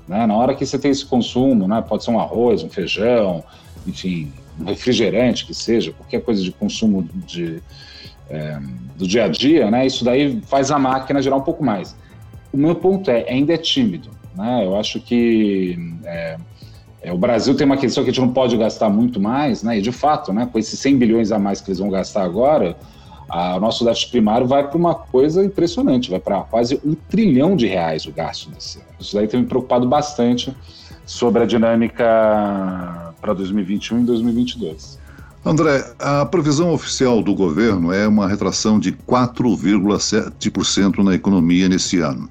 Né? 0.08 0.26
Na 0.26 0.34
hora 0.34 0.54
que 0.54 0.64
você 0.64 0.78
tem 0.78 0.90
esse 0.90 1.04
consumo, 1.04 1.68
né, 1.68 1.84
pode 1.86 2.04
ser 2.04 2.10
um 2.10 2.18
arroz, 2.18 2.62
um 2.64 2.70
feijão, 2.70 3.44
enfim, 3.86 4.32
um 4.58 4.64
refrigerante 4.64 5.44
que 5.44 5.52
seja, 5.52 5.92
qualquer 5.92 6.22
coisa 6.22 6.42
de 6.42 6.50
consumo 6.50 7.06
de, 7.26 7.62
é, 8.32 8.58
do 8.96 9.06
dia 9.06 9.24
a 9.24 9.28
dia, 9.28 9.70
né, 9.70 9.86
isso 9.86 10.04
daí 10.04 10.40
faz 10.46 10.70
a 10.70 10.78
máquina 10.78 11.20
gerar 11.20 11.36
um 11.36 11.42
pouco 11.42 11.62
mais. 11.62 11.94
O 12.52 12.56
meu 12.56 12.74
ponto 12.74 13.10
é, 13.10 13.28
ainda 13.28 13.52
é 13.52 13.58
tímido. 13.58 14.08
Né? 14.34 14.64
Eu 14.64 14.76
acho 14.76 15.00
que 15.00 15.78
é, 16.04 16.36
é, 17.02 17.12
o 17.12 17.18
Brasil 17.18 17.54
tem 17.54 17.66
uma 17.66 17.76
questão 17.76 18.02
que 18.02 18.10
a 18.10 18.12
gente 18.12 18.22
não 18.22 18.32
pode 18.32 18.56
gastar 18.56 18.88
muito 18.88 19.20
mais, 19.20 19.62
né? 19.62 19.78
e 19.78 19.82
de 19.82 19.92
fato, 19.92 20.32
né, 20.32 20.48
com 20.50 20.58
esses 20.58 20.78
100 20.80 20.96
bilhões 20.96 21.30
a 21.30 21.38
mais 21.38 21.60
que 21.60 21.70
eles 21.70 21.78
vão 21.78 21.90
gastar 21.90 22.22
agora, 22.22 22.76
o 23.56 23.60
nosso 23.60 23.82
déficit 23.82 24.10
primário 24.10 24.46
vai 24.46 24.68
para 24.68 24.76
uma 24.76 24.94
coisa 24.94 25.42
impressionante, 25.42 26.10
vai 26.10 26.20
para 26.20 26.42
quase 26.42 26.78
um 26.84 26.94
trilhão 26.94 27.56
de 27.56 27.66
reais 27.66 28.04
o 28.04 28.12
gasto 28.12 28.50
desse 28.50 28.78
ano. 28.78 28.88
Isso 29.00 29.16
daí 29.16 29.26
tem 29.26 29.40
me 29.40 29.46
preocupado 29.46 29.88
bastante 29.88 30.54
sobre 31.06 31.42
a 31.42 31.46
dinâmica 31.46 32.04
para 33.22 33.32
2021 33.32 34.00
e 34.00 34.04
2022. 34.04 34.98
André, 35.44 35.84
a 35.98 36.24
previsão 36.24 36.72
oficial 36.72 37.20
do 37.20 37.34
governo 37.34 37.92
é 37.92 38.06
uma 38.06 38.28
retração 38.28 38.78
de 38.78 38.92
4,7% 38.92 40.98
na 40.98 41.14
economia 41.14 41.68
nesse 41.68 41.98
ano. 41.98 42.30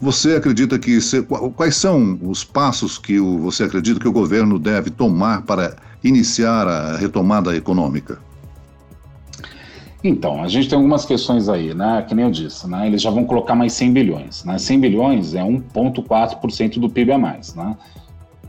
Você 0.00 0.36
acredita 0.36 0.78
que 0.78 0.98
quais 1.56 1.76
são 1.76 2.18
os 2.22 2.44
passos 2.44 2.96
que 2.96 3.18
você 3.18 3.64
acredita 3.64 4.00
que 4.00 4.08
o 4.08 4.12
governo 4.12 4.58
deve 4.58 4.88
tomar 4.88 5.42
para 5.42 5.76
iniciar 6.02 6.66
a 6.66 6.96
retomada 6.96 7.54
econômica? 7.54 8.18
Então, 10.02 10.42
a 10.42 10.48
gente 10.48 10.70
tem 10.70 10.76
algumas 10.76 11.04
questões 11.04 11.50
aí, 11.50 11.74
né? 11.74 12.02
Que 12.08 12.14
nem 12.14 12.24
eu 12.24 12.30
disse, 12.30 12.66
né? 12.66 12.86
Eles 12.86 13.02
já 13.02 13.10
vão 13.10 13.24
colocar 13.24 13.54
mais 13.56 13.74
100 13.74 13.92
bilhões, 13.92 14.42
né? 14.44 14.56
100 14.56 14.80
bilhões 14.80 15.34
é 15.34 15.42
1,4% 15.42 16.78
do 16.78 16.88
PIB 16.88 17.12
a 17.12 17.18
mais, 17.18 17.54
né? 17.54 17.76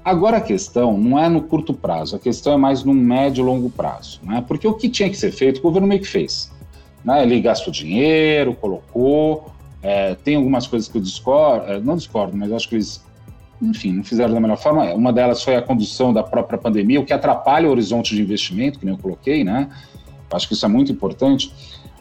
Agora 0.03 0.38
a 0.38 0.41
questão 0.41 0.98
não 0.98 1.20
é 1.20 1.27
no 1.27 1.41
curto 1.41 1.74
prazo, 1.74 2.15
a 2.15 2.20
questão 2.20 2.53
é 2.53 2.58
mais 2.58 2.84
no 2.84 2.94
médio 2.94 3.44
e 3.44 3.46
longo 3.46 3.70
prazo, 3.70 4.20
né? 4.24 4.44
Porque 4.48 4.68
o 4.68 4.74
que 4.74 4.89
tinha 4.89 5.10
que 5.10 5.18
ser 5.18 5.32
feito, 5.32 5.60
o 5.60 5.62
governo 5.62 5.88
meio 5.88 6.01
que 6.01 6.08
fez. 6.08 6.51
Né? 7.03 7.24
Ele 7.24 7.39
gastou 7.41 7.72
dinheiro, 7.72 8.53
colocou, 8.56 9.51
é, 9.82 10.15
tem 10.15 10.36
algumas 10.36 10.68
coisas 10.68 10.89
que 10.89 10.98
eu 10.98 11.01
discordo, 11.01 11.65
é, 11.72 11.79
não 11.79 11.96
discordo, 11.96 12.36
mas 12.36 12.51
acho 12.51 12.68
que 12.68 12.75
eles, 12.75 13.03
enfim, 13.62 13.94
não 13.94 14.03
fizeram 14.03 14.34
da 14.34 14.39
melhor 14.39 14.58
forma. 14.58 14.94
Uma 14.94 15.13
delas 15.13 15.44
foi 15.44 15.56
a 15.56 15.62
condução 15.62 16.13
da 16.13 16.24
própria 16.24 16.58
pandemia, 16.58 17.00
o 17.00 17.06
que 17.06 17.13
atrapalha 17.13 17.68
o 17.68 17.72
horizonte 17.72 18.15
de 18.15 18.22
investimento, 18.22 18.79
que 18.79 18.86
nem 18.86 18.96
eu 18.96 19.01
coloquei, 19.01 19.44
né? 19.44 19.70
Acho 20.32 20.48
que 20.48 20.53
isso 20.53 20.65
é 20.65 20.70
muito 20.70 20.91
importante. 20.91 21.51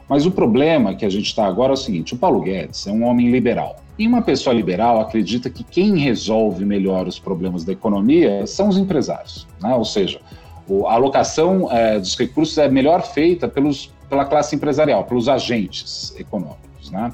Mas 0.09 0.25
o 0.25 0.31
problema 0.31 0.95
que 0.95 1.05
a 1.05 1.11
gente 1.11 1.27
está 1.27 1.47
agora 1.47 1.73
é 1.73 1.75
o 1.75 1.77
seguinte: 1.77 2.15
o 2.15 2.17
Paulo 2.17 2.41
Guedes 2.41 2.87
é 2.87 2.93
um 2.93 3.05
homem 3.05 3.31
liberal. 3.31 3.77
E 3.99 4.07
uma 4.07 4.23
pessoa 4.23 4.55
liberal 4.55 5.01
acredita 5.01 5.51
que 5.51 5.65
quem 5.65 5.99
resolve 5.99 6.65
melhor 6.65 7.09
os 7.09 7.19
problemas 7.19 7.65
da 7.65 7.73
economia 7.73 8.47
são 8.47 8.69
os 8.69 8.79
empresários. 8.79 9.47
Né? 9.61 9.75
Ou 9.75 9.85
seja, 9.85 10.21
a 10.87 10.95
alocação 10.95 11.71
é, 11.73 11.99
dos 11.99 12.17
recursos 12.17 12.57
é 12.59 12.69
melhor 12.69 13.03
feita 13.03 13.49
pelos, 13.49 13.93
pela 14.09 14.25
classe 14.25 14.55
empresarial, 14.55 15.03
pelos 15.05 15.29
agentes 15.29 16.15
econômicos. 16.17 16.93
Né? 16.93 17.13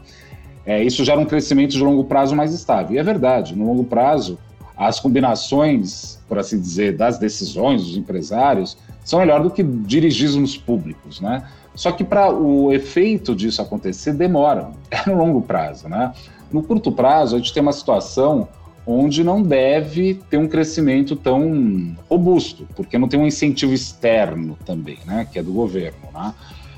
É, 0.66 0.82
isso 0.82 1.02
gera 1.04 1.18
um 1.18 1.24
crescimento 1.24 1.70
de 1.70 1.82
longo 1.82 2.04
prazo 2.04 2.36
mais 2.36 2.52
estável. 2.52 2.96
E 2.96 2.98
é 2.98 3.02
verdade, 3.02 3.56
no 3.56 3.64
longo 3.64 3.84
prazo, 3.84 4.38
as 4.76 5.00
combinações, 5.00 6.20
por 6.28 6.38
assim 6.38 6.60
dizer, 6.60 6.96
das 6.96 7.18
decisões 7.18 7.82
dos 7.82 7.96
empresários 7.96 8.76
são 9.02 9.20
melhor 9.20 9.42
do 9.42 9.50
que 9.50 9.62
dirigismos 9.62 10.56
públicos. 10.56 11.18
Né? 11.18 11.46
Só 11.74 11.92
que 11.92 12.04
para 12.04 12.30
o 12.30 12.72
efeito 12.72 13.34
disso 13.34 13.62
acontecer 13.62 14.12
demora, 14.12 14.70
é 14.90 15.08
no 15.08 15.16
longo 15.16 15.40
prazo, 15.40 15.88
né? 15.88 16.12
No 16.54 16.62
curto 16.62 16.92
prazo, 16.92 17.34
a 17.34 17.38
gente 17.40 17.52
tem 17.52 17.60
uma 17.60 17.72
situação 17.72 18.46
onde 18.86 19.24
não 19.24 19.42
deve 19.42 20.22
ter 20.30 20.36
um 20.36 20.46
crescimento 20.46 21.16
tão 21.16 21.96
robusto, 22.08 22.64
porque 22.76 22.96
não 22.96 23.08
tem 23.08 23.18
um 23.18 23.26
incentivo 23.26 23.74
externo 23.74 24.56
também, 24.64 24.98
né, 25.04 25.26
que 25.32 25.36
é 25.36 25.42
do 25.42 25.52
governo. 25.52 25.98
Né? 26.14 26.32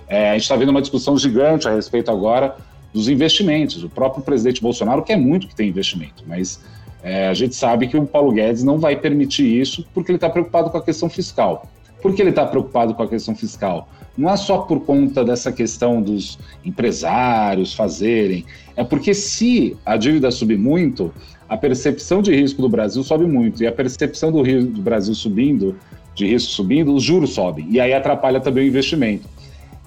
É, 0.08 0.30
a 0.30 0.32
gente 0.32 0.44
está 0.44 0.56
vendo 0.56 0.70
uma 0.70 0.80
discussão 0.80 1.18
gigante 1.18 1.68
a 1.68 1.74
respeito 1.74 2.10
agora 2.10 2.56
dos 2.90 3.06
investimentos. 3.06 3.84
O 3.84 3.90
próprio 3.90 4.24
presidente 4.24 4.62
Bolsonaro 4.62 5.02
quer 5.02 5.18
muito 5.18 5.46
que 5.46 5.54
tenha 5.54 5.68
investimento, 5.68 6.24
mas 6.26 6.58
é, 7.02 7.28
a 7.28 7.34
gente 7.34 7.54
sabe 7.54 7.86
que 7.86 7.98
o 7.98 8.06
Paulo 8.06 8.32
Guedes 8.32 8.64
não 8.64 8.78
vai 8.78 8.96
permitir 8.96 9.44
isso 9.44 9.86
porque 9.92 10.10
ele 10.10 10.16
está 10.16 10.30
preocupado 10.30 10.70
com 10.70 10.78
a 10.78 10.82
questão 10.82 11.10
fiscal. 11.10 11.68
Por 12.06 12.14
que 12.14 12.22
ele 12.22 12.30
está 12.30 12.46
preocupado 12.46 12.94
com 12.94 13.02
a 13.02 13.08
questão 13.08 13.34
fiscal? 13.34 13.88
Não 14.16 14.30
é 14.30 14.36
só 14.36 14.58
por 14.58 14.78
conta 14.84 15.24
dessa 15.24 15.50
questão 15.50 16.00
dos 16.00 16.38
empresários 16.64 17.74
fazerem, 17.74 18.46
é 18.76 18.84
porque 18.84 19.12
se 19.12 19.76
a 19.84 19.96
dívida 19.96 20.30
subir 20.30 20.56
muito, 20.56 21.12
a 21.48 21.56
percepção 21.56 22.22
de 22.22 22.32
risco 22.32 22.62
do 22.62 22.68
Brasil 22.68 23.02
sobe 23.02 23.26
muito, 23.26 23.60
e 23.60 23.66
a 23.66 23.72
percepção 23.72 24.30
do, 24.30 24.40
risco 24.40 24.70
do 24.70 24.80
Brasil 24.80 25.16
subindo, 25.16 25.74
de 26.14 26.28
risco 26.28 26.52
subindo, 26.52 26.94
os 26.94 27.02
juros 27.02 27.30
sobem, 27.30 27.66
e 27.72 27.80
aí 27.80 27.92
atrapalha 27.92 28.38
também 28.38 28.66
o 28.66 28.68
investimento. 28.68 29.28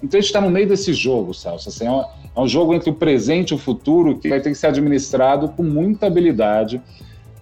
Então 0.02 0.18
a 0.18 0.20
gente 0.20 0.28
está 0.28 0.42
no 0.42 0.50
meio 0.50 0.68
desse 0.68 0.92
jogo, 0.92 1.32
Celso. 1.32 1.70
Assim, 1.70 1.86
é, 1.86 1.90
um, 1.90 2.00
é 2.36 2.40
um 2.42 2.46
jogo 2.46 2.74
entre 2.74 2.90
o 2.90 2.94
presente 2.94 3.52
e 3.52 3.54
o 3.54 3.58
futuro 3.58 4.18
que 4.18 4.28
vai 4.28 4.42
ter 4.42 4.50
que 4.50 4.56
ser 4.56 4.66
administrado 4.66 5.48
com 5.48 5.62
muita 5.62 6.06
habilidade 6.06 6.82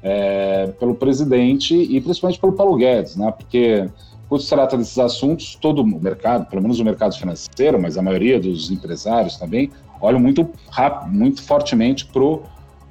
é, 0.05 0.69
pelo 0.79 0.95
presidente 0.95 1.75
e 1.75 2.01
principalmente 2.01 2.39
pelo 2.39 2.53
Paulo 2.53 2.77
Guedes, 2.77 3.17
né? 3.17 3.33
Porque 3.37 3.89
quando 4.29 4.43
se 4.43 4.51
trata 4.51 4.77
desses 4.77 4.99
assuntos, 4.99 5.57
todo 5.61 5.81
o 5.81 5.87
mercado, 5.87 6.47
pelo 6.47 6.63
menos 6.63 6.79
o 6.79 6.85
mercado 6.85 7.17
financeiro, 7.17 7.81
mas 7.81 7.97
a 7.97 8.03
maioria 8.03 8.39
dos 8.39 8.71
empresários 8.71 9.37
também, 9.37 9.71
olham 10.01 10.21
muito 10.21 10.49
rápido, 10.71 11.11
muito 11.13 11.43
fortemente 11.43 12.05
para 12.07 12.23
o 12.23 12.35
uh, 12.35 12.43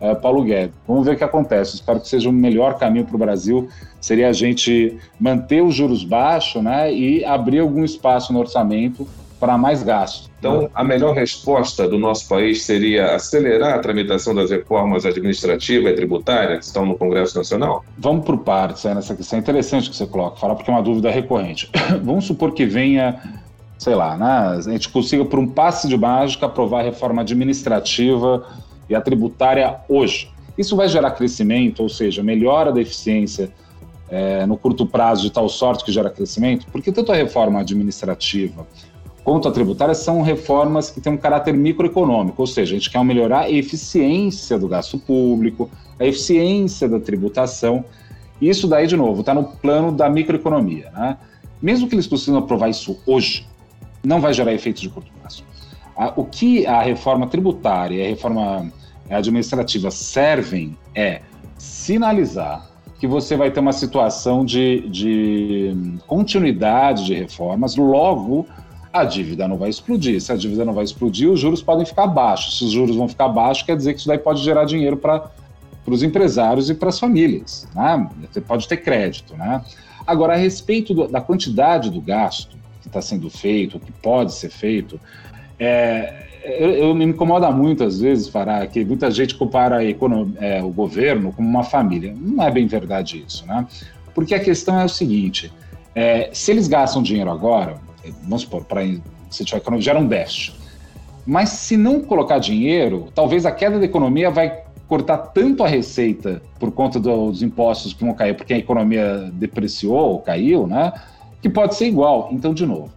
eh, 0.01 0.15
Paulo 0.15 0.43
Guedes. 0.43 0.75
Vamos 0.87 1.05
ver 1.05 1.13
o 1.13 1.17
que 1.17 1.23
acontece. 1.23 1.75
Espero 1.75 1.99
que 1.99 2.07
seja 2.07 2.29
o 2.29 2.33
melhor 2.33 2.77
caminho 2.77 3.05
para 3.05 3.15
o 3.15 3.19
Brasil 3.19 3.69
seria 3.99 4.29
a 4.29 4.33
gente 4.33 4.97
manter 5.19 5.61
os 5.61 5.75
juros 5.75 6.03
baixos 6.03 6.63
né, 6.63 6.93
e 6.93 7.25
abrir 7.25 7.59
algum 7.59 7.83
espaço 7.83 8.31
no 8.31 8.39
orçamento 8.39 9.07
para 9.39 9.57
mais 9.57 9.83
gastos. 9.83 10.29
Então, 10.39 10.69
a 10.73 10.83
melhor 10.83 11.15
resposta 11.15 11.87
do 11.87 11.97
nosso 11.97 12.27
país 12.27 12.63
seria 12.63 13.15
acelerar 13.15 13.75
a 13.75 13.79
tramitação 13.79 14.35
das 14.35 14.51
reformas 14.51 15.05
administrativa 15.05 15.89
e 15.89 15.93
tributária 15.93 16.57
que 16.57 16.63
estão 16.63 16.85
no 16.85 16.95
Congresso 16.95 17.37
Nacional? 17.37 17.83
Vamos 17.97 18.25
por 18.25 18.37
partes 18.39 18.85
é, 18.85 18.93
nessa 18.93 19.15
questão. 19.15 19.37
É 19.37 19.41
interessante 19.41 19.89
que 19.89 19.95
você 19.95 20.05
coloca, 20.05 20.37
falar 20.37 20.55
porque 20.55 20.69
é 20.69 20.73
uma 20.73 20.83
dúvida 20.83 21.09
recorrente. 21.09 21.69
Vamos 22.03 22.25
supor 22.25 22.53
que 22.53 22.65
venha, 22.65 23.19
sei 23.77 23.95
lá, 23.95 24.15
né, 24.15 24.57
a 24.57 24.61
gente 24.61 24.89
consiga, 24.89 25.25
por 25.25 25.39
um 25.39 25.47
passe 25.47 25.87
de 25.87 25.97
mágica, 25.97 26.45
aprovar 26.45 26.81
a 26.81 26.83
reforma 26.83 27.21
administrativa 27.21 28.45
e 28.89 28.95
a 28.95 29.01
tributária 29.01 29.77
hoje. 29.89 30.31
Isso 30.57 30.75
vai 30.75 30.87
gerar 30.87 31.11
crescimento, 31.11 31.81
ou 31.81 31.89
seja, 31.89 32.23
melhora 32.23 32.71
da 32.71 32.81
eficiência 32.81 33.51
é, 34.09 34.45
no 34.45 34.57
curto 34.57 34.85
prazo 34.85 35.23
de 35.23 35.31
tal 35.31 35.49
sorte 35.49 35.83
que 35.83 35.91
gera 35.91 36.09
crescimento, 36.09 36.65
porque 36.71 36.91
tanto 36.91 37.11
a 37.11 37.15
reforma 37.15 37.59
administrativa 37.59 38.65
conta 39.27 39.51
tributária 39.51 39.93
são 39.93 40.21
reformas 40.21 40.89
que 40.89 41.01
têm 41.01 41.11
um 41.11 41.17
caráter 41.17 41.53
microeconômico, 41.53 42.41
ou 42.41 42.47
seja, 42.47 42.73
a 42.73 42.79
gente 42.79 42.89
quer 42.89 43.03
melhorar 43.03 43.41
a 43.41 43.51
eficiência 43.51 44.57
do 44.57 44.69
gasto 44.69 44.97
público, 44.97 45.69
a 45.99 46.05
eficiência 46.05 46.87
da 46.87 46.97
tributação. 46.97 47.83
Isso 48.39 48.69
daí, 48.69 48.87
de 48.87 48.95
novo, 48.95 49.19
está 49.19 49.33
no 49.33 49.43
plano 49.43 49.91
da 49.91 50.09
microeconomia. 50.09 50.89
Né? 50.95 51.17
Mesmo 51.61 51.89
que 51.89 51.95
eles 51.95 52.07
consigam 52.07 52.39
aprovar 52.39 52.69
isso 52.69 52.97
hoje, 53.05 53.45
não 54.01 54.21
vai 54.21 54.33
gerar 54.33 54.53
efeitos 54.53 54.81
de 54.81 54.87
curto 54.87 55.11
prazo. 55.19 55.43
O 56.15 56.23
que 56.23 56.65
a 56.65 56.81
reforma 56.81 57.27
tributária 57.27 57.95
e 57.95 58.05
a 58.05 58.07
reforma 58.07 58.71
administrativa 59.09 59.91
servem 59.91 60.77
é 60.95 61.19
sinalizar 61.57 62.65
que 62.97 63.05
você 63.05 63.35
vai 63.35 63.51
ter 63.51 63.59
uma 63.59 63.73
situação 63.73 64.45
de, 64.45 64.87
de 64.87 65.97
continuidade 66.07 67.05
de 67.05 67.13
reformas, 67.13 67.75
logo 67.75 68.47
a 68.99 69.05
dívida 69.05 69.47
não 69.47 69.57
vai 69.57 69.69
explodir. 69.69 70.21
Se 70.21 70.31
a 70.31 70.35
dívida 70.35 70.65
não 70.65 70.73
vai 70.73 70.83
explodir, 70.83 71.29
os 71.29 71.39
juros 71.39 71.61
podem 71.61 71.85
ficar 71.85 72.07
baixos. 72.07 72.57
Se 72.57 72.65
os 72.65 72.71
juros 72.71 72.95
vão 72.95 73.07
ficar 73.07 73.29
baixos, 73.29 73.63
quer 73.63 73.75
dizer 73.75 73.93
que 73.93 73.99
isso 73.99 74.07
daí 74.07 74.17
pode 74.17 74.43
gerar 74.43 74.65
dinheiro 74.65 74.97
para 74.97 75.31
os 75.85 76.03
empresários 76.03 76.69
e 76.69 76.73
para 76.73 76.89
as 76.89 76.99
famílias. 76.99 77.67
Né? 77.75 78.09
Você 78.31 78.41
pode 78.41 78.67
ter 78.67 78.77
crédito. 78.77 79.35
Né? 79.35 79.61
Agora, 80.05 80.33
a 80.33 80.37
respeito 80.37 80.93
do, 80.93 81.07
da 81.07 81.21
quantidade 81.21 81.89
do 81.89 82.01
gasto 82.01 82.57
que 82.81 82.87
está 82.87 83.01
sendo 83.01 83.29
feito, 83.29 83.79
que 83.79 83.91
pode 83.91 84.33
ser 84.33 84.49
feito, 84.49 84.99
é, 85.59 86.27
eu, 86.43 86.71
eu, 86.71 86.95
me 86.95 87.03
incomoda 87.03 87.51
muito, 87.51 87.83
às 87.83 87.99
vezes, 87.99 88.29
Fará, 88.29 88.65
que 88.67 88.85
muita 88.85 89.11
gente 89.11 89.35
compara 89.35 89.83
é, 89.83 90.63
o 90.63 90.69
governo 90.69 91.33
como 91.33 91.47
uma 91.47 91.63
família. 91.63 92.15
Não 92.17 92.43
é 92.43 92.49
bem 92.49 92.67
verdade 92.67 93.23
isso, 93.27 93.45
né? 93.45 93.65
Porque 94.15 94.33
a 94.33 94.39
questão 94.39 94.79
é 94.79 94.85
o 94.85 94.89
seguinte: 94.89 95.51
é, 95.93 96.29
se 96.31 96.51
eles 96.51 96.67
gastam 96.67 97.03
dinheiro 97.03 97.29
agora, 97.29 97.86
vamos 98.23 98.41
supor, 98.41 98.63
para 98.63 98.83
incentivar 98.83 99.59
a 99.59 99.61
economia, 99.61 99.83
gera 99.83 99.99
um 99.99 100.07
déficit. 100.07 100.55
Mas 101.25 101.49
se 101.49 101.75
não 101.75 102.01
colocar 102.01 102.39
dinheiro, 102.39 103.09
talvez 103.13 103.45
a 103.45 103.51
queda 103.51 103.77
da 103.77 103.85
economia 103.85 104.31
vai 104.31 104.63
cortar 104.87 105.17
tanto 105.17 105.63
a 105.63 105.67
receita 105.67 106.41
por 106.57 106.71
conta 106.71 106.99
dos 106.99 107.43
impostos 107.43 107.93
que 107.93 108.03
vão 108.03 108.13
cair, 108.13 108.35
porque 108.35 108.53
a 108.53 108.57
economia 108.57 109.29
depreciou 109.33 110.11
ou 110.11 110.19
caiu, 110.19 110.65
né? 110.65 110.93
Que 111.41 111.49
pode 111.49 111.75
ser 111.75 111.87
igual. 111.87 112.29
Então, 112.31 112.53
de 112.53 112.65
novo, 112.65 112.89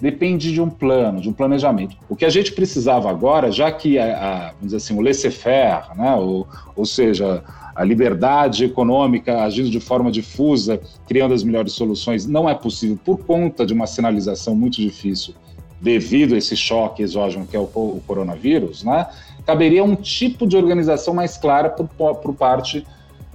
depende 0.00 0.52
de 0.52 0.60
um 0.60 0.68
plano, 0.68 1.20
de 1.20 1.28
um 1.28 1.32
planejamento. 1.32 1.96
O 2.08 2.14
que 2.14 2.24
a 2.24 2.30
gente 2.30 2.52
precisava 2.52 3.10
agora, 3.10 3.50
já 3.50 3.70
que 3.72 3.98
a, 3.98 4.04
a 4.04 4.38
vamos 4.52 4.64
dizer 4.64 4.76
assim, 4.76 4.98
o 4.98 5.00
laissez-faire, 5.00 5.96
né? 5.96 6.14
ou, 6.14 6.46
ou 6.76 6.84
seja, 6.84 7.42
a 7.74 7.84
liberdade 7.84 8.64
econômica 8.64 9.42
agindo 9.42 9.70
de 9.70 9.80
forma 9.80 10.10
difusa, 10.10 10.80
criando 11.06 11.34
as 11.34 11.42
melhores 11.42 11.72
soluções, 11.72 12.26
não 12.26 12.48
é 12.48 12.54
possível 12.54 12.98
por 13.04 13.18
conta 13.24 13.64
de 13.64 13.72
uma 13.72 13.86
sinalização 13.86 14.54
muito 14.54 14.76
difícil 14.76 15.34
devido 15.80 16.34
a 16.34 16.38
esse 16.38 16.56
choque 16.56 17.02
exógeno 17.02 17.46
que 17.46 17.56
é 17.56 17.58
o, 17.58 17.62
o 17.62 18.02
coronavírus, 18.06 18.84
né? 18.84 19.06
Caberia 19.46 19.82
um 19.82 19.96
tipo 19.96 20.46
de 20.46 20.56
organização 20.56 21.14
mais 21.14 21.38
clara 21.38 21.70
por, 21.70 21.88
por 22.16 22.34
parte 22.34 22.86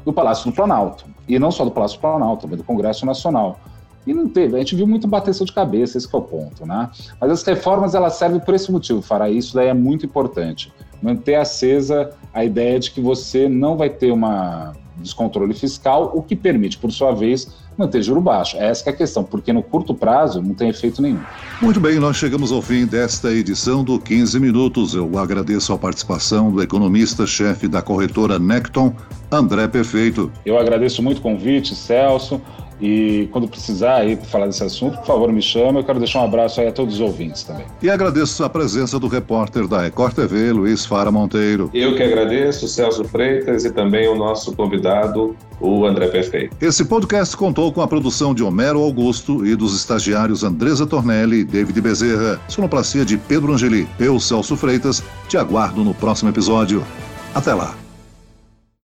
do 0.05 0.13
Palácio 0.13 0.51
do 0.51 0.55
Planalto. 0.55 1.05
E 1.27 1.39
não 1.39 1.51
só 1.51 1.65
do 1.65 1.71
Palácio 1.71 1.97
do 1.97 2.01
Planalto, 2.01 2.43
também 2.43 2.57
do 2.57 2.63
Congresso 2.63 3.05
Nacional. 3.05 3.59
E 4.05 4.13
não 4.13 4.29
teve, 4.29 4.55
a 4.55 4.59
gente 4.59 4.75
viu 4.75 4.85
muito 4.85 5.07
bateção 5.07 5.45
de 5.45 5.51
cabeça, 5.51 5.97
esse 5.97 6.07
é 6.13 6.17
o 6.17 6.21
ponto, 6.21 6.63
né? 6.65 6.91
Mas 7.19 7.31
as 7.31 7.43
reformas, 7.43 7.95
elas 7.95 8.13
servem 8.13 8.39
por 8.39 8.53
esse 8.53 8.71
motivo, 8.71 9.01
Fará, 9.01 9.29
isso 9.29 9.55
daí 9.55 9.67
é 9.67 9.73
muito 9.73 10.05
importante. 10.05 10.71
Manter 11.01 11.35
acesa 11.35 12.11
a 12.33 12.43
ideia 12.43 12.79
de 12.79 12.91
que 12.91 13.01
você 13.01 13.47
não 13.47 13.77
vai 13.77 13.89
ter 13.89 14.11
uma 14.11 14.73
descontrole 14.97 15.53
fiscal, 15.53 16.11
o 16.13 16.21
que 16.21 16.35
permite, 16.35 16.77
por 16.77 16.91
sua 16.91 17.13
vez, 17.13 17.53
manter 17.77 18.01
juro 18.01 18.21
baixo. 18.21 18.57
Essa 18.57 18.89
é 18.89 18.93
a 18.93 18.95
questão, 18.95 19.23
porque 19.23 19.51
no 19.51 19.61
curto 19.61 19.93
prazo 19.93 20.41
não 20.41 20.53
tem 20.53 20.69
efeito 20.69 21.01
nenhum. 21.01 21.19
Muito 21.61 21.79
bem, 21.79 21.99
nós 21.99 22.15
chegamos 22.17 22.51
ao 22.51 22.61
fim 22.61 22.85
desta 22.85 23.31
edição 23.31 23.83
do 23.83 23.99
15 23.99 24.39
Minutos. 24.39 24.95
Eu 24.95 25.17
agradeço 25.17 25.73
a 25.73 25.77
participação 25.77 26.51
do 26.51 26.61
economista-chefe 26.61 27.67
da 27.67 27.81
corretora 27.81 28.39
Necton, 28.39 28.93
André 29.31 29.67
Perfeito. 29.67 30.31
Eu 30.45 30.57
agradeço 30.57 31.03
muito 31.03 31.17
o 31.17 31.21
convite, 31.21 31.75
Celso. 31.75 32.41
E 32.79 33.29
quando 33.31 33.47
precisar 33.47 33.95
aí 33.95 34.15
para 34.15 34.25
falar 34.25 34.47
desse 34.47 34.63
assunto, 34.63 34.97
por 34.97 35.05
favor, 35.05 35.31
me 35.31 35.41
chame. 35.41 35.79
Eu 35.79 35.83
quero 35.83 35.99
deixar 35.99 36.21
um 36.21 36.25
abraço 36.25 36.59
aí 36.59 36.67
a 36.67 36.71
todos 36.71 36.95
os 36.95 36.99
ouvintes 36.99 37.43
também. 37.43 37.65
E 37.81 37.89
agradeço 37.89 38.43
a 38.43 38.49
presença 38.49 38.99
do 38.99 39.07
repórter 39.07 39.67
da 39.67 39.81
Record 39.81 40.13
TV, 40.13 40.51
Luiz 40.51 40.85
Fara 40.85 41.11
Monteiro. 41.11 41.69
Eu 41.73 41.95
que 41.95 42.03
agradeço, 42.03 42.67
Celso 42.67 43.03
Freitas, 43.05 43.65
e 43.65 43.71
também 43.71 44.07
o 44.07 44.15
nosso 44.15 44.53
convidado, 44.53 45.35
o 45.59 45.85
André 45.85 46.07
Perfeito. 46.07 46.55
Esse 46.61 46.83
podcast 46.85 47.35
contou 47.37 47.71
com 47.71 47.81
a 47.81 47.87
produção 47.87 48.33
de 48.33 48.43
Homero 48.43 48.81
Augusto 48.81 49.45
e 49.45 49.55
dos 49.55 49.75
estagiários 49.75 50.43
Andresa 50.43 50.85
Tornelli 50.85 51.39
e 51.39 51.43
David 51.43 51.79
Bezerra. 51.79 52.39
Sonoplastia 52.47 53.05
de 53.05 53.17
Pedro 53.17 53.53
Angeli. 53.53 53.87
Eu, 53.99 54.19
Celso 54.19 54.55
Freitas, 54.57 55.03
te 55.27 55.37
aguardo 55.37 55.83
no 55.83 55.93
próximo 55.93 56.29
episódio. 56.29 56.83
Até 57.33 57.53
lá. 57.53 57.84